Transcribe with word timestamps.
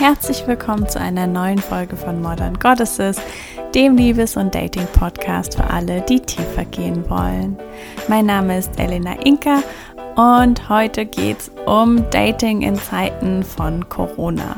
Herzlich 0.00 0.46
willkommen 0.46 0.88
zu 0.88 0.98
einer 0.98 1.26
neuen 1.26 1.58
Folge 1.58 1.94
von 1.94 2.22
Modern 2.22 2.58
Goddesses, 2.58 3.20
dem 3.74 3.96
Liebes- 3.96 4.36
und 4.36 4.54
Dating-Podcast 4.54 5.56
für 5.56 5.64
alle, 5.64 6.00
die 6.00 6.20
tiefer 6.20 6.64
gehen 6.64 7.08
wollen. 7.10 7.58
Mein 8.08 8.24
Name 8.24 8.58
ist 8.58 8.80
Elena 8.80 9.12
Inka 9.24 9.62
und 10.16 10.68
heute 10.70 11.04
geht 11.04 11.40
es 11.40 11.50
um 11.66 12.08
Dating 12.10 12.62
in 12.62 12.76
Zeiten 12.76 13.42
von 13.42 13.88
Corona. 13.90 14.56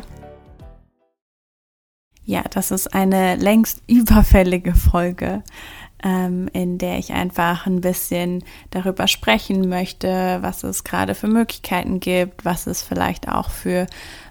Ja, 2.32 2.44
das 2.48 2.70
ist 2.70 2.94
eine 2.94 3.36
längst 3.36 3.82
überfällige 3.88 4.74
Folge, 4.74 5.42
ähm, 6.02 6.48
in 6.54 6.78
der 6.78 6.98
ich 6.98 7.12
einfach 7.12 7.66
ein 7.66 7.82
bisschen 7.82 8.42
darüber 8.70 9.06
sprechen 9.06 9.68
möchte, 9.68 10.38
was 10.40 10.64
es 10.64 10.82
gerade 10.82 11.14
für 11.14 11.26
Möglichkeiten 11.26 12.00
gibt, 12.00 12.46
was 12.46 12.66
es 12.66 12.82
vielleicht 12.82 13.28
auch 13.28 13.50
für 13.50 13.86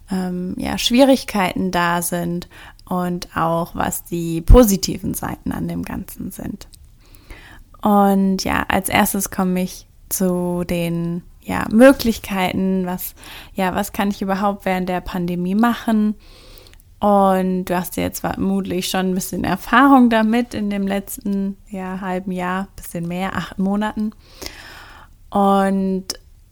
ähm, 0.10 0.56
ja, 0.58 0.80
Schwierigkeiten 0.80 1.70
da 1.70 2.02
sind 2.02 2.50
und 2.86 3.28
auch 3.38 3.76
was 3.76 4.04
die 4.04 4.42
positiven 4.42 5.14
Seiten 5.14 5.52
an 5.52 5.68
dem 5.68 5.84
Ganzen 5.84 6.32
sind. 6.32 6.68
Und 7.84 8.44
ja, 8.44 8.66
als 8.68 8.90
erstes 8.90 9.30
komme 9.30 9.62
ich 9.62 9.86
zu 10.10 10.64
den 10.68 11.22
ja, 11.44 11.68
Möglichkeiten, 11.70 12.88
was, 12.88 13.14
ja, 13.54 13.76
was 13.76 13.94
kann 13.94 14.10
ich 14.10 14.24
überhaupt 14.24 14.66
während 14.66 14.90
der 14.90 15.02
Pandemie 15.02 15.54
machen? 15.54 16.16
Und 17.02 17.66
du 17.66 17.76
hast 17.76 17.98
jetzt 17.98 18.20
vermutlich 18.20 18.88
schon 18.88 19.08
ein 19.08 19.16
bisschen 19.16 19.44
Erfahrung 19.44 20.12
damit 20.12 20.54
in 20.54 20.70
dem 20.70 20.86
letzten 20.86 21.58
ja, 21.68 22.00
halben 22.00 22.32
Jahr, 22.32 22.68
bisschen 22.76 23.08
mehr, 23.08 23.36
acht 23.36 23.58
Monaten. 23.58 24.12
Und 25.32 26.06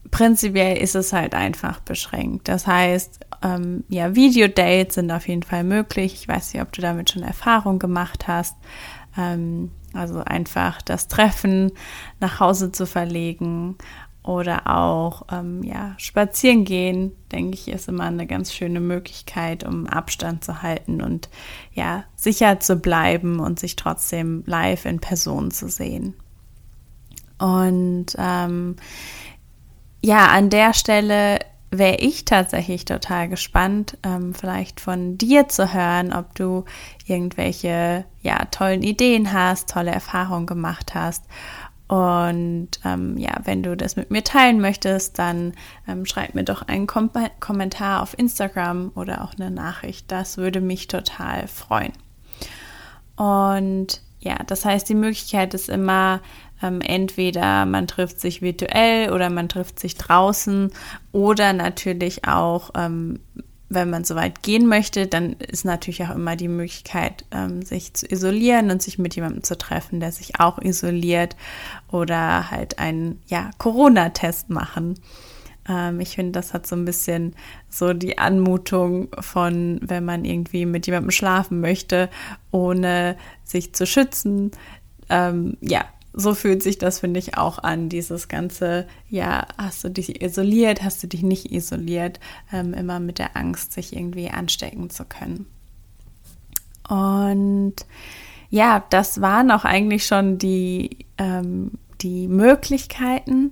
prinzipiell 0.10 0.78
ist 0.78 0.96
es 0.96 1.14
halt 1.14 1.36
einfach 1.36 1.82
beschränkt. 1.82 2.48
Das 2.48 2.66
heißt, 2.66 3.20
ähm, 3.44 3.84
ja, 3.90 4.16
Videodates 4.16 4.96
sind 4.96 5.12
auf 5.12 5.28
jeden 5.28 5.44
Fall 5.44 5.64
möglich. 5.64 6.16
Ich 6.16 6.28
weiß 6.28 6.52
nicht, 6.52 6.64
ob 6.64 6.72
du 6.72 6.82
damit 6.82 7.12
schon 7.12 7.22
Erfahrung 7.22 7.78
gemacht 7.78 8.28
hast. 8.28 8.56
Ähm, 9.16 9.70
also 9.94 10.24
einfach 10.24 10.82
das 10.82 11.08
Treffen 11.08 11.74
nach 12.20 12.40
Hause 12.40 12.72
zu 12.72 12.88
verlegen 12.88 13.78
oder 14.30 14.68
auch 14.68 15.24
ähm, 15.32 15.64
ja, 15.64 15.96
spazieren 15.98 16.64
gehen, 16.64 17.14
denke 17.32 17.56
ich, 17.56 17.68
ist 17.68 17.90
immer 17.90 18.04
eine 18.04 18.28
ganz 18.28 18.54
schöne 18.54 18.80
Möglichkeit, 18.80 19.64
um 19.64 19.88
Abstand 19.88 20.44
zu 20.44 20.62
halten 20.62 21.02
und 21.02 21.30
ja, 21.74 22.04
sicher 22.16 22.60
zu 22.60 22.76
bleiben 22.76 23.40
und 23.40 23.60
sich 23.60 23.76
trotzdem 23.76 24.44
live 24.46 24.86
in 24.86 25.00
Person 25.00 25.50
zu 25.50 25.68
sehen. 25.68 26.14
Und 27.40 28.08
ähm, 28.20 28.76
ja, 30.04 30.28
an 30.28 30.52
der 30.52 30.76
Stelle 30.76 31.40
wäre 31.72 31.96
ich 31.96 32.24
tatsächlich 32.24 32.86
total 32.86 33.30
gespannt, 33.30 33.98
ähm, 34.04 34.36
vielleicht 34.36 34.80
von 34.80 35.18
dir 35.18 35.48
zu 35.48 35.74
hören, 35.74 36.14
ob 36.14 36.36
du 36.36 36.66
irgendwelche 37.08 38.06
ja 38.22 38.46
tollen 38.46 38.84
Ideen 38.84 39.34
hast, 39.34 39.72
tolle 39.72 39.92
Erfahrungen 39.92 40.46
gemacht 40.46 40.94
hast. 40.94 41.26
Und 41.90 42.70
ähm, 42.86 43.18
ja, 43.18 43.34
wenn 43.46 43.64
du 43.64 43.76
das 43.76 43.96
mit 43.96 44.12
mir 44.12 44.24
teilen 44.24 44.62
möchtest, 44.62 45.18
dann 45.18 45.54
ähm, 45.88 46.06
schreib 46.06 46.36
mir 46.36 46.44
doch 46.44 46.62
einen 46.62 46.86
Kom 46.86 47.10
Kommentar 47.40 48.04
auf 48.04 48.18
Instagram 48.18 48.92
oder 48.94 49.24
auch 49.24 49.34
eine 49.34 49.50
Nachricht. 49.50 50.12
Das 50.12 50.38
würde 50.38 50.62
mich 50.62 50.86
total 50.86 51.48
freuen. 51.48 51.94
Und 53.16 54.04
ja, 54.20 54.38
das 54.46 54.66
heißt, 54.66 54.88
die 54.88 54.96
Möglichkeit 54.96 55.56
ist 55.56 55.68
immer, 55.68 56.22
ähm, 56.62 56.82
entweder 56.82 57.66
man 57.66 57.88
trifft 57.88 58.20
sich 58.20 58.44
virtuell 58.44 59.12
oder 59.12 59.32
man 59.32 59.50
trifft 59.50 59.80
sich 59.80 59.96
draußen 59.96 60.72
oder 61.12 61.54
natürlich 61.54 62.28
auch, 62.28 62.70
ähm, 62.76 63.20
wenn 63.70 63.90
man 63.90 64.04
so 64.04 64.16
weit 64.16 64.42
gehen 64.42 64.68
möchte, 64.68 65.08
dann 65.08 65.34
ist 65.34 65.64
natürlich 65.64 66.04
auch 66.04 66.16
immer 66.16 66.36
die 66.36 66.48
Möglichkeit, 66.48 67.24
ähm, 67.32 67.62
sich 67.62 67.94
zu 67.94 68.08
isolieren 68.12 68.72
und 68.72 68.82
sich 68.82 68.98
mit 68.98 69.16
jemandem 69.16 69.44
zu 69.44 69.58
treffen, 69.58 70.00
der 70.00 70.12
sich 70.12 70.40
auch 70.40 70.60
isoliert 70.60 71.36
oder 71.92 72.50
halt 72.50 72.80
einen 72.80 73.22
ja, 73.28 73.52
Corona-Test 73.60 74.50
machen. 74.50 74.96
Ähm, 75.68 76.00
ich 76.00 76.16
finde, 76.16 76.32
das 76.32 76.54
hat 76.54 76.66
so 76.66 76.76
ein 76.76 76.86
bisschen 76.86 77.36
so 77.70 77.94
die 77.94 78.18
Anmutung 78.18 79.10
von, 79.20 79.80
wenn 79.84 80.04
man 80.04 80.26
irgendwie 80.26 80.66
mit 80.66 80.88
jemandem 80.88 81.12
schlafen 81.12 81.62
möchte, 81.62 82.10
ohne 82.52 83.16
sich 83.44 83.74
zu 83.74 83.86
schützen. 83.86 84.52
Ähm, 85.10 85.58
ja, 85.62 85.86
so 86.20 86.34
fühlt 86.34 86.62
sich 86.62 86.78
das, 86.78 87.00
finde 87.00 87.20
ich, 87.20 87.38
auch 87.38 87.60
an. 87.60 87.90
Dieses 87.90 88.28
ganze, 88.28 88.88
ja, 89.10 89.48
hast 89.58 89.84
du 89.84 89.90
dich 89.90 90.22
isoliert, 90.22 90.84
hast 90.84 91.02
du 91.02 91.08
dich 91.08 91.24
nicht 91.24 91.52
isoliert, 91.52 92.20
ähm, 92.52 92.74
immer 92.74 93.00
mit 93.00 93.20
der 93.20 93.36
Angst, 93.36 93.74
sich 93.74 93.96
irgendwie 93.96 94.30
anstecken 94.30 94.90
zu 94.90 95.06
können. 95.06 95.46
Und 96.88 97.76
ja, 98.50 98.84
das 98.90 99.22
waren 99.22 99.52
auch 99.52 99.64
eigentlich 99.64 100.06
schon 100.06 100.38
die, 100.38 101.06
ähm, 101.18 101.72
die 102.02 102.28
Möglichkeiten. 102.28 103.52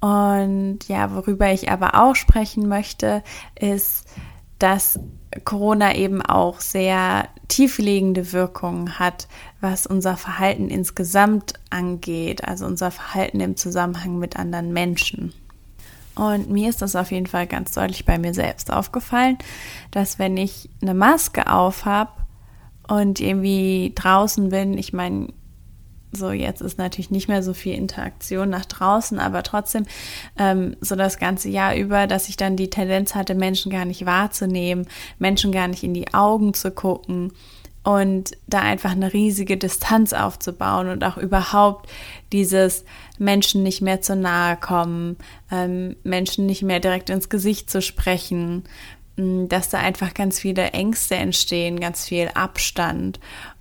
Und 0.00 0.80
ja, 0.88 1.14
worüber 1.14 1.52
ich 1.52 1.70
aber 1.70 2.02
auch 2.02 2.16
sprechen 2.16 2.68
möchte, 2.68 3.22
ist, 3.58 4.08
dass 4.62 4.98
Corona 5.44 5.94
eben 5.94 6.22
auch 6.22 6.60
sehr 6.60 7.28
tiefliegende 7.48 8.32
Wirkungen 8.32 8.98
hat, 8.98 9.26
was 9.60 9.86
unser 9.86 10.16
Verhalten 10.16 10.68
insgesamt 10.68 11.54
angeht, 11.70 12.44
also 12.44 12.66
unser 12.66 12.90
Verhalten 12.90 13.40
im 13.40 13.56
Zusammenhang 13.56 14.18
mit 14.18 14.36
anderen 14.36 14.72
Menschen. 14.72 15.32
Und 16.14 16.50
mir 16.50 16.68
ist 16.68 16.82
das 16.82 16.94
auf 16.94 17.10
jeden 17.10 17.26
Fall 17.26 17.46
ganz 17.46 17.72
deutlich 17.72 18.04
bei 18.04 18.18
mir 18.18 18.34
selbst 18.34 18.72
aufgefallen, 18.72 19.38
dass 19.90 20.18
wenn 20.18 20.36
ich 20.36 20.68
eine 20.82 20.94
Maske 20.94 21.50
auf 21.50 21.84
habe 21.86 22.12
und 22.86 23.18
irgendwie 23.18 23.92
draußen 23.94 24.50
bin, 24.50 24.76
ich 24.76 24.92
meine, 24.92 25.28
so, 26.12 26.30
jetzt 26.30 26.60
ist 26.60 26.78
natürlich 26.78 27.10
nicht 27.10 27.28
mehr 27.28 27.42
so 27.42 27.54
viel 27.54 27.74
Interaktion 27.74 28.50
nach 28.50 28.66
draußen, 28.66 29.18
aber 29.18 29.42
trotzdem 29.42 29.86
ähm, 30.38 30.76
so 30.80 30.94
das 30.94 31.18
ganze 31.18 31.48
Jahr 31.48 31.74
über, 31.74 32.06
dass 32.06 32.28
ich 32.28 32.36
dann 32.36 32.56
die 32.56 32.70
Tendenz 32.70 33.14
hatte, 33.14 33.34
Menschen 33.34 33.72
gar 33.72 33.86
nicht 33.86 34.04
wahrzunehmen, 34.04 34.86
Menschen 35.18 35.52
gar 35.52 35.68
nicht 35.68 35.82
in 35.82 35.94
die 35.94 36.12
Augen 36.12 36.52
zu 36.52 36.70
gucken 36.70 37.32
und 37.82 38.32
da 38.46 38.60
einfach 38.60 38.92
eine 38.92 39.12
riesige 39.12 39.56
Distanz 39.56 40.12
aufzubauen 40.12 40.88
und 40.88 41.02
auch 41.02 41.16
überhaupt 41.16 41.90
dieses 42.30 42.84
Menschen 43.18 43.62
nicht 43.62 43.80
mehr 43.80 44.02
zu 44.02 44.14
nahe 44.14 44.56
kommen, 44.56 45.16
ähm, 45.50 45.96
Menschen 46.04 46.46
nicht 46.46 46.62
mehr 46.62 46.78
direkt 46.78 47.10
ins 47.10 47.28
Gesicht 47.28 47.70
zu 47.70 47.82
sprechen, 47.82 48.64
dass 49.16 49.68
da 49.68 49.78
einfach 49.78 50.14
ganz 50.14 50.38
viele 50.38 50.70
Ängste 50.70 51.16
entstehen, 51.16 51.80
ganz 51.80 52.06
viel 52.06 52.28
Abstand 52.34 53.18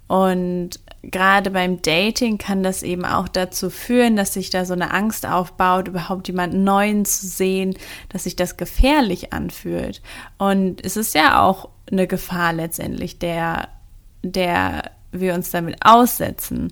und 0.07 0.79
gerade 1.03 1.51
beim 1.51 1.81
Dating 1.81 2.37
kann 2.37 2.63
das 2.63 2.83
eben 2.83 3.05
auch 3.05 3.27
dazu 3.27 3.69
führen, 3.69 4.15
dass 4.15 4.33
sich 4.33 4.49
da 4.49 4.65
so 4.65 4.73
eine 4.73 4.93
Angst 4.93 5.25
aufbaut, 5.25 5.87
überhaupt 5.87 6.27
jemanden 6.27 6.63
Neuen 6.63 7.05
zu 7.05 7.27
sehen, 7.27 7.75
dass 8.09 8.25
sich 8.25 8.35
das 8.35 8.57
gefährlich 8.57 9.33
anfühlt. 9.33 10.01
Und 10.37 10.83
es 10.85 10.97
ist 10.97 11.15
ja 11.15 11.41
auch 11.41 11.69
eine 11.91 12.07
Gefahr 12.07 12.53
letztendlich, 12.53 13.19
der, 13.19 13.69
der 14.23 14.91
wir 15.11 15.33
uns 15.33 15.49
damit 15.49 15.77
aussetzen. 15.83 16.71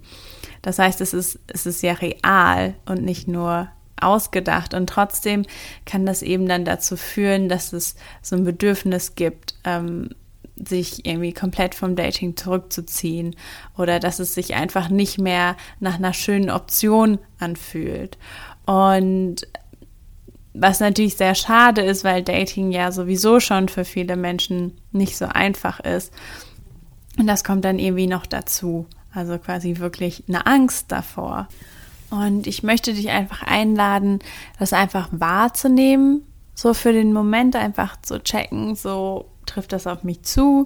Das 0.62 0.80
heißt, 0.80 1.02
es 1.02 1.14
ist, 1.14 1.40
es 1.48 1.66
ist 1.66 1.82
ja 1.82 1.94
real 1.94 2.76
und 2.86 3.02
nicht 3.02 3.28
nur 3.28 3.70
ausgedacht. 4.00 4.74
Und 4.74 4.88
trotzdem 4.88 5.46
kann 5.86 6.06
das 6.06 6.22
eben 6.22 6.48
dann 6.48 6.66
dazu 6.66 6.96
führen, 6.96 7.50
dass 7.50 7.74
es 7.74 7.96
so 8.22 8.36
ein 8.36 8.44
Bedürfnis 8.44 9.16
gibt, 9.16 9.56
ähm, 9.64 10.10
sich 10.68 11.06
irgendwie 11.06 11.34
komplett 11.34 11.76
vom 11.76 11.96
Dating 11.96 12.36
zurückzuziehen 12.36 13.36
oder 13.78 14.00
dass 14.00 14.20
es 14.20 14.34
sich 14.34 14.56
einfach 14.56 14.90
nicht 14.90 15.18
mehr 15.18 15.56
nach 15.80 15.96
einer 15.96 16.14
schönen 16.14 16.50
Option 16.50 17.20
anfühlt. 17.40 18.18
Und 18.66 19.48
was 20.54 20.80
natürlich 20.80 21.16
sehr 21.16 21.36
schade 21.36 21.82
ist, 21.82 22.04
weil 22.04 22.24
Dating 22.24 22.72
ja 22.72 22.92
sowieso 22.92 23.40
schon 23.40 23.70
für 23.70 23.86
viele 23.86 24.16
Menschen 24.16 24.78
nicht 24.92 25.18
so 25.18 25.26
einfach 25.26 25.80
ist. 25.80 26.14
Und 27.18 27.28
das 27.28 27.44
kommt 27.44 27.66
dann 27.66 27.80
irgendwie 27.80 28.08
noch 28.08 28.26
dazu. 28.26 28.86
Also 29.14 29.38
quasi 29.38 29.78
wirklich 29.78 30.24
eine 30.28 30.46
Angst 30.46 30.92
davor. 30.92 31.48
Und 32.10 32.48
ich 32.48 32.64
möchte 32.64 32.94
dich 32.94 33.10
einfach 33.10 33.44
einladen, 33.44 34.20
das 34.58 34.74
einfach 34.74 35.10
wahrzunehmen, 35.12 36.24
so 36.56 36.74
für 36.74 36.92
den 36.92 37.14
Moment 37.14 37.56
einfach 37.56 38.02
zu 38.02 38.22
checken, 38.22 38.76
so 38.76 39.30
trifft 39.50 39.74
das 39.74 39.88
auf 39.88 40.04
mich 40.04 40.24
zu? 40.24 40.66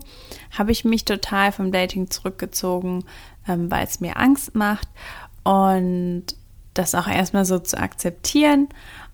Habe 0.57 0.71
ich 0.71 0.85
mich 0.85 1.05
total 1.05 1.51
vom 1.51 1.71
Dating 1.71 2.09
zurückgezogen, 2.09 3.05
ähm, 3.47 3.71
weil 3.71 3.85
es 3.85 3.99
mir 3.99 4.17
Angst 4.17 4.55
macht? 4.55 4.87
Und 5.43 6.25
das 6.73 6.95
auch 6.95 7.07
erstmal 7.07 7.45
so 7.45 7.59
zu 7.59 7.77
akzeptieren 7.77 8.69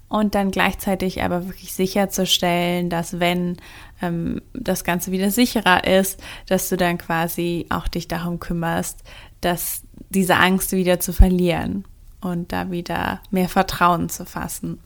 und 0.09 0.33
dann 0.35 0.51
gleichzeitig 0.51 1.23
aber 1.23 1.47
wirklich 1.47 1.73
sicherzustellen, 1.73 2.89
dass 2.89 3.19
wenn 3.19 3.57
ähm, 4.01 4.41
das 4.53 4.83
Ganze 4.83 5.11
wieder 5.11 5.29
sicherer 5.29 5.85
ist, 5.85 6.19
dass 6.47 6.69
du 6.69 6.77
dann 6.77 6.97
quasi 6.97 7.67
auch 7.69 7.87
dich 7.87 8.07
darum 8.07 8.39
kümmerst, 8.39 9.03
dass 9.41 9.83
diese 10.09 10.35
Angst 10.37 10.71
wieder 10.71 10.99
zu 10.99 11.13
verlieren 11.13 11.85
und 12.21 12.51
da 12.51 12.71
wieder 12.71 13.21
mehr 13.29 13.49
Vertrauen 13.49 14.09
zu 14.09 14.25
fassen. 14.25 14.79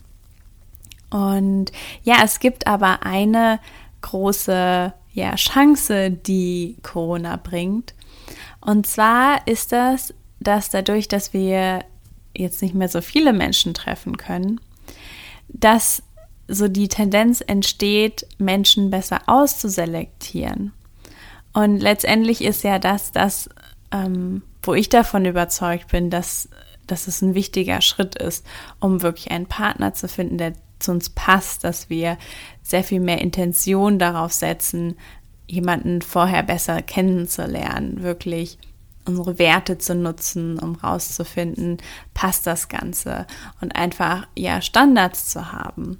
Und 1.09 1.71
ja, 2.03 2.17
es 2.23 2.39
gibt 2.39 2.67
aber 2.67 3.03
eine 3.03 3.59
große 4.03 4.93
ja, 5.13 5.35
Chance, 5.35 6.11
die 6.11 6.77
Corona 6.83 7.37
bringt. 7.37 7.95
Und 8.61 8.85
zwar 8.85 9.47
ist 9.47 9.71
das, 9.71 10.13
dass 10.39 10.69
dadurch, 10.69 11.07
dass 11.07 11.33
wir 11.33 11.83
jetzt 12.35 12.61
nicht 12.61 12.75
mehr 12.75 12.89
so 12.89 13.01
viele 13.01 13.33
Menschen 13.33 13.73
treffen 13.73 14.17
können, 14.17 14.59
dass 15.47 16.03
so 16.47 16.67
die 16.67 16.87
Tendenz 16.87 17.41
entsteht, 17.41 18.27
Menschen 18.37 18.89
besser 18.89 19.21
auszuselektieren. 19.27 20.73
Und 21.53 21.79
letztendlich 21.79 22.43
ist 22.43 22.63
ja 22.63 22.79
das, 22.79 23.11
das, 23.11 23.49
ähm, 23.91 24.41
wo 24.61 24.73
ich 24.73 24.89
davon 24.89 25.25
überzeugt 25.25 25.91
bin, 25.91 26.09
dass, 26.09 26.49
dass 26.87 27.07
es 27.07 27.21
ein 27.21 27.35
wichtiger 27.35 27.81
Schritt 27.81 28.15
ist, 28.15 28.45
um 28.79 29.01
wirklich 29.01 29.31
einen 29.31 29.45
Partner 29.45 29.93
zu 29.93 30.07
finden, 30.07 30.37
der 30.37 30.53
zu 30.83 30.91
uns 30.91 31.09
passt, 31.09 31.63
dass 31.63 31.89
wir 31.89 32.17
sehr 32.61 32.83
viel 32.83 32.99
mehr 32.99 33.21
Intention 33.21 33.99
darauf 33.99 34.33
setzen, 34.33 34.95
jemanden 35.47 36.01
vorher 36.01 36.43
besser 36.43 36.81
kennenzulernen, 36.81 38.03
wirklich 38.03 38.57
unsere 39.05 39.37
Werte 39.37 39.77
zu 39.77 39.95
nutzen, 39.95 40.59
um 40.59 40.75
rauszufinden, 40.75 41.77
passt 42.13 42.47
das 42.47 42.69
Ganze 42.69 43.27
und 43.59 43.75
einfach 43.75 44.27
ja 44.37 44.61
Standards 44.61 45.29
zu 45.29 45.51
haben. 45.51 45.99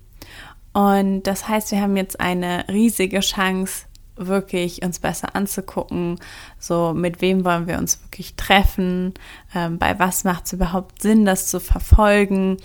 Und 0.71 1.23
das 1.23 1.47
heißt, 1.47 1.71
wir 1.71 1.81
haben 1.81 1.97
jetzt 1.97 2.19
eine 2.19 2.65
riesige 2.69 3.19
Chance, 3.19 3.85
wirklich 4.15 4.83
uns 4.83 4.99
besser 4.99 5.35
anzugucken, 5.35 6.19
so 6.59 6.93
mit 6.93 7.19
wem 7.21 7.45
wollen 7.45 7.67
wir 7.67 7.79
uns 7.79 8.01
wirklich 8.03 8.35
treffen, 8.35 9.15
ähm, 9.55 9.79
bei 9.79 9.97
was 9.97 10.23
macht 10.23 10.45
es 10.45 10.53
überhaupt 10.53 11.01
Sinn, 11.01 11.25
das 11.25 11.47
zu 11.47 11.59
verfolgen 11.59 12.57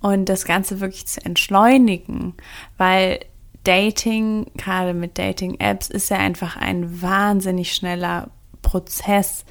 und 0.00 0.28
das 0.28 0.44
Ganze 0.44 0.80
wirklich 0.80 1.06
zu 1.06 1.24
entschleunigen, 1.24 2.34
weil 2.76 3.20
Dating, 3.64 4.46
gerade 4.56 4.94
mit 4.94 5.18
Dating-Apps, 5.18 5.88
ist 5.88 6.10
ja 6.10 6.18
einfach 6.18 6.56
ein 6.56 7.02
wahnsinnig 7.02 7.74
schneller 7.74 8.30
Prozess. 8.62 9.44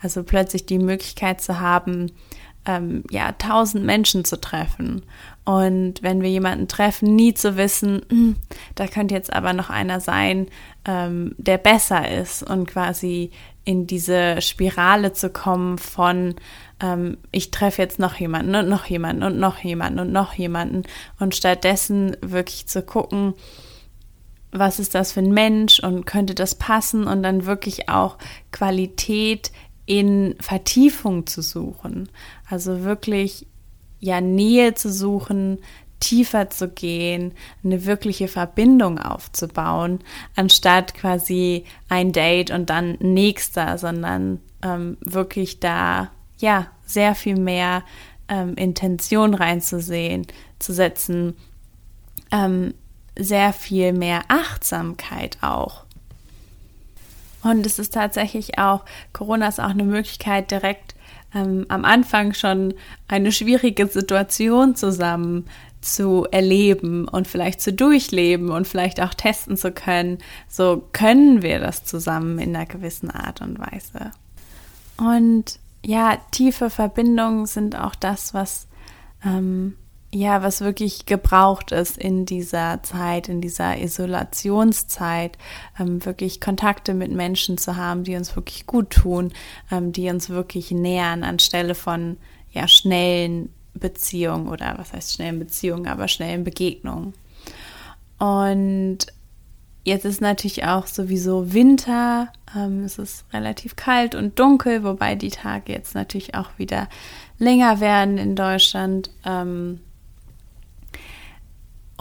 Also 0.00 0.22
plötzlich 0.24 0.66
die 0.66 0.78
Möglichkeit 0.78 1.40
zu 1.40 1.58
haben, 1.60 2.12
ähm, 2.66 3.04
ja, 3.10 3.32
tausend 3.32 3.84
Menschen 3.84 4.24
zu 4.24 4.40
treffen. 4.40 5.02
Und 5.44 6.02
wenn 6.02 6.22
wir 6.22 6.30
jemanden 6.30 6.68
treffen, 6.68 7.16
nie 7.16 7.34
zu 7.34 7.56
wissen, 7.56 8.02
hm, 8.08 8.36
da 8.76 8.86
könnte 8.86 9.14
jetzt 9.14 9.32
aber 9.32 9.52
noch 9.52 9.70
einer 9.70 10.00
sein, 10.00 10.46
ähm, 10.84 11.34
der 11.36 11.58
besser 11.58 12.08
ist 12.08 12.42
und 12.42 12.68
quasi 12.68 13.30
in 13.64 13.86
diese 13.86 14.40
Spirale 14.40 15.12
zu 15.12 15.30
kommen 15.30 15.78
von, 15.78 16.34
ähm, 16.80 17.18
ich 17.32 17.50
treffe 17.50 17.82
jetzt 17.82 17.98
noch 17.98 18.14
jemanden 18.16 18.54
und 18.54 18.68
noch 18.68 18.86
jemanden 18.86 19.22
und 19.24 19.38
noch 19.38 19.58
jemanden 19.58 19.98
und 20.00 20.12
noch 20.12 20.34
jemanden 20.34 20.82
und 21.18 21.34
stattdessen 21.34 22.16
wirklich 22.20 22.66
zu 22.68 22.82
gucken, 22.82 23.34
was 24.52 24.78
ist 24.78 24.94
das 24.94 25.12
für 25.12 25.20
ein 25.20 25.32
Mensch 25.32 25.80
und 25.80 26.04
könnte 26.04 26.34
das 26.34 26.54
passen 26.54 27.06
und 27.06 27.22
dann 27.22 27.46
wirklich 27.46 27.88
auch 27.88 28.18
Qualität 28.50 29.50
in 29.86 30.36
Vertiefung 30.40 31.26
zu 31.26 31.42
suchen. 31.42 32.08
Also 32.48 32.84
wirklich 32.84 33.46
ja 34.02 34.20
Nähe 34.20 34.74
zu 34.74 34.92
suchen, 34.92 35.58
tiefer 36.00 36.50
zu 36.50 36.68
gehen, 36.68 37.32
eine 37.64 37.86
wirkliche 37.86 38.26
Verbindung 38.26 38.98
aufzubauen, 38.98 40.00
anstatt 40.34 40.94
quasi 40.94 41.64
ein 41.88 42.12
Date 42.12 42.50
und 42.50 42.68
dann 42.68 42.96
nächster, 42.98 43.78
sondern 43.78 44.40
ähm, 44.62 44.98
wirklich 45.00 45.60
da 45.60 46.10
ja 46.38 46.66
sehr 46.84 47.14
viel 47.14 47.38
mehr 47.38 47.84
ähm, 48.28 48.54
Intention 48.56 49.34
reinzusehen, 49.34 50.26
zu 50.58 50.72
setzen, 50.72 51.36
ähm, 52.32 52.74
sehr 53.16 53.52
viel 53.52 53.92
mehr 53.92 54.22
Achtsamkeit 54.26 55.38
auch. 55.40 55.84
Und 57.44 57.64
es 57.64 57.78
ist 57.78 57.94
tatsächlich 57.94 58.58
auch, 58.58 58.84
Corona 59.12 59.46
ist 59.46 59.60
auch 59.60 59.70
eine 59.70 59.84
Möglichkeit, 59.84 60.50
direkt 60.50 60.91
ähm, 61.34 61.66
am 61.68 61.84
Anfang 61.84 62.34
schon 62.34 62.74
eine 63.08 63.32
schwierige 63.32 63.86
Situation 63.86 64.76
zusammen 64.76 65.46
zu 65.80 66.26
erleben 66.30 67.08
und 67.08 67.26
vielleicht 67.26 67.60
zu 67.60 67.72
durchleben 67.72 68.50
und 68.50 68.68
vielleicht 68.68 69.00
auch 69.00 69.14
testen 69.14 69.56
zu 69.56 69.72
können. 69.72 70.18
So 70.48 70.88
können 70.92 71.42
wir 71.42 71.58
das 71.58 71.84
zusammen 71.84 72.38
in 72.38 72.54
einer 72.54 72.66
gewissen 72.66 73.10
Art 73.10 73.40
und 73.40 73.58
Weise. 73.58 74.12
Und 74.96 75.58
ja, 75.84 76.18
tiefe 76.30 76.70
Verbindungen 76.70 77.46
sind 77.46 77.76
auch 77.76 77.96
das, 77.96 78.32
was 78.34 78.68
ähm, 79.24 79.76
ja, 80.14 80.42
was 80.42 80.60
wirklich 80.60 81.06
gebraucht 81.06 81.72
ist 81.72 81.96
in 81.96 82.26
dieser 82.26 82.82
Zeit, 82.82 83.30
in 83.30 83.40
dieser 83.40 83.78
Isolationszeit, 83.78 85.38
ähm, 85.80 86.04
wirklich 86.04 86.40
Kontakte 86.40 86.92
mit 86.92 87.10
Menschen 87.12 87.56
zu 87.56 87.76
haben, 87.76 88.04
die 88.04 88.16
uns 88.16 88.36
wirklich 88.36 88.66
gut 88.66 88.90
tun, 88.90 89.32
ähm, 89.70 89.92
die 89.92 90.10
uns 90.10 90.28
wirklich 90.28 90.70
nähern, 90.70 91.24
anstelle 91.24 91.74
von 91.74 92.18
ja 92.50 92.68
schnellen 92.68 93.48
Beziehungen 93.72 94.48
oder 94.48 94.74
was 94.76 94.92
heißt 94.92 95.14
schnellen 95.14 95.38
Beziehungen, 95.38 95.88
aber 95.88 96.08
schnellen 96.08 96.44
Begegnungen. 96.44 97.14
Und 98.18 98.98
jetzt 99.84 100.04
ist 100.04 100.20
natürlich 100.20 100.64
auch 100.64 100.86
sowieso 100.86 101.54
Winter, 101.54 102.30
ähm, 102.54 102.84
es 102.84 102.98
ist 102.98 103.24
relativ 103.32 103.76
kalt 103.76 104.14
und 104.14 104.38
dunkel, 104.38 104.84
wobei 104.84 105.14
die 105.14 105.30
Tage 105.30 105.72
jetzt 105.72 105.94
natürlich 105.94 106.34
auch 106.34 106.50
wieder 106.58 106.90
länger 107.38 107.80
werden 107.80 108.18
in 108.18 108.36
Deutschland. 108.36 109.10
Ähm, 109.24 109.80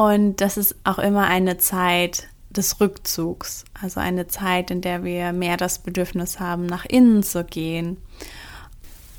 und 0.02 0.38
das 0.38 0.58
ist 0.58 0.76
auch 0.84 0.98
immer 0.98 1.28
eine 1.28 1.60
Zeit 1.60 2.28
des 2.50 2.82
Rückzugs, 2.82 3.66
also 3.80 4.00
eine 4.00 4.26
Zeit, 4.26 4.72
in 4.72 4.82
der 4.82 5.04
wir 5.04 5.32
mehr 5.32 5.58
das 5.58 5.78
Bedürfnis 5.78 6.40
haben, 6.40 6.66
nach 6.66 6.86
innen 6.86 7.22
zu 7.22 7.44
gehen. 7.44 7.98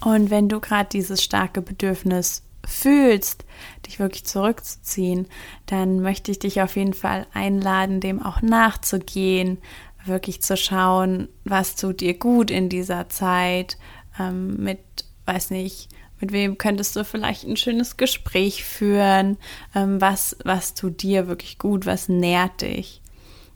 Und 0.01 0.31
wenn 0.31 0.49
du 0.49 0.59
gerade 0.59 0.89
dieses 0.89 1.23
starke 1.23 1.63
Bedürfnis 1.63 2.43
fühlst, 2.67 3.45
dich 3.87 4.01
wirklich 4.01 4.25
zurückzuziehen, 4.25 5.29
dann 5.67 6.01
möchte 6.01 6.33
ich 6.33 6.41
dich 6.41 6.61
auf 6.61 6.75
jeden 6.75 6.95
Fall 6.95 7.29
einladen, 7.33 8.01
dem 8.01 8.21
auch 8.21 8.43
nachzugehen, 8.43 9.59
wirklich 10.05 10.43
zu 10.43 10.57
schauen, 10.57 11.29
was 11.45 11.77
tut 11.77 12.01
dir 12.01 12.19
gut 12.19 12.51
in 12.51 12.69
dieser 12.69 13.09
Zeit, 13.09 13.79
ähm, 14.19 14.57
mit, 14.57 14.81
weiß 15.27 15.51
nicht, 15.51 15.91
mit 16.23 16.33
wem 16.33 16.57
könntest 16.57 16.95
du 16.95 17.05
vielleicht 17.05 17.45
ein 17.45 17.57
schönes 17.57 17.97
Gespräch 17.97 18.65
führen? 18.65 19.37
Ähm, 19.75 20.01
was, 20.01 20.37
was 20.45 20.75
tut 20.75 21.03
dir 21.03 21.27
wirklich 21.27 21.59
gut? 21.59 21.85
Was 21.85 22.09
nährt 22.09 22.63
dich? 22.63 23.03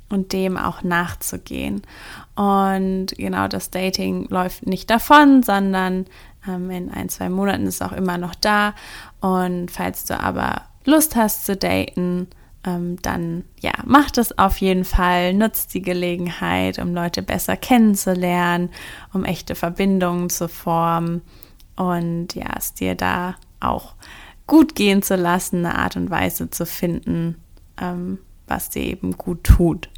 Und 0.08 0.32
dem 0.32 0.56
auch 0.56 0.82
nachzugehen. 0.82 1.82
Und 2.34 3.06
genau 3.16 3.46
das 3.46 3.70
Dating 3.70 4.26
läuft 4.28 4.66
nicht 4.66 4.90
davon, 4.90 5.44
sondern 5.44 6.06
ähm, 6.46 6.70
in 6.70 6.90
ein, 6.90 7.08
zwei 7.08 7.28
Monaten 7.28 7.66
ist 7.66 7.76
es 7.76 7.82
auch 7.82 7.92
immer 7.92 8.18
noch 8.18 8.34
da. 8.34 8.74
Und 9.20 9.70
falls 9.70 10.04
du 10.04 10.18
aber 10.18 10.62
Lust 10.84 11.14
hast 11.14 11.46
zu 11.46 11.56
daten, 11.56 12.26
ähm, 12.64 13.00
dann 13.00 13.44
ja, 13.60 13.72
mach 13.84 14.10
das 14.10 14.36
auf 14.38 14.58
jeden 14.58 14.84
Fall. 14.84 15.34
Nutzt 15.34 15.72
die 15.72 15.82
Gelegenheit, 15.82 16.80
um 16.80 16.94
Leute 16.94 17.22
besser 17.22 17.56
kennenzulernen, 17.56 18.70
um 19.12 19.24
echte 19.24 19.54
Verbindungen 19.54 20.30
zu 20.30 20.48
formen 20.48 21.22
und 21.76 22.34
ja, 22.34 22.48
es 22.56 22.74
dir 22.74 22.94
da 22.94 23.36
auch 23.60 23.94
gut 24.46 24.74
gehen 24.74 25.02
zu 25.02 25.16
lassen, 25.16 25.64
eine 25.64 25.78
Art 25.78 25.96
und 25.96 26.10
Weise 26.10 26.50
zu 26.50 26.66
finden, 26.66 27.36
ähm, 27.80 28.18
was 28.46 28.70
dir 28.70 28.82
eben 28.82 29.16
gut 29.16 29.44
tut. 29.44 29.88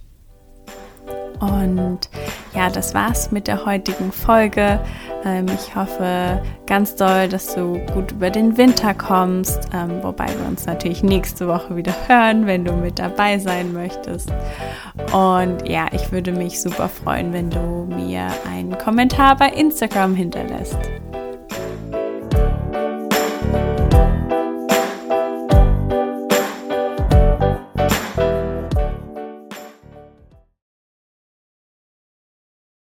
Und 1.40 2.00
ja, 2.54 2.68
das 2.68 2.94
war's 2.94 3.30
mit 3.30 3.46
der 3.46 3.64
heutigen 3.64 4.10
Folge. 4.10 4.80
Ähm, 5.24 5.46
ich 5.54 5.74
hoffe 5.76 6.42
ganz 6.66 6.96
doll, 6.96 7.28
dass 7.28 7.54
du 7.54 7.78
gut 7.92 8.12
über 8.12 8.30
den 8.30 8.56
Winter 8.56 8.94
kommst, 8.94 9.68
ähm, 9.72 10.02
wobei 10.02 10.26
wir 10.26 10.48
uns 10.48 10.66
natürlich 10.66 11.02
nächste 11.02 11.46
Woche 11.46 11.76
wieder 11.76 11.94
hören, 12.08 12.46
wenn 12.46 12.64
du 12.64 12.72
mit 12.72 12.98
dabei 12.98 13.38
sein 13.38 13.72
möchtest. 13.72 14.32
Und 15.12 15.68
ja, 15.68 15.86
ich 15.92 16.10
würde 16.10 16.32
mich 16.32 16.60
super 16.60 16.88
freuen, 16.88 17.32
wenn 17.32 17.50
du 17.50 17.86
mir 17.88 18.28
einen 18.50 18.76
Kommentar 18.78 19.36
bei 19.36 19.48
Instagram 19.48 20.14
hinterlässt. 20.14 20.78